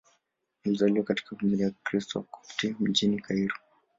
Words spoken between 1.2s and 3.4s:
familia ya Wakristo Wakopti mjini